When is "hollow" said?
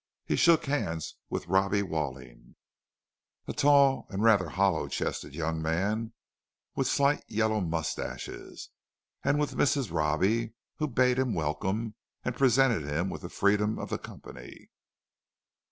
4.49-4.87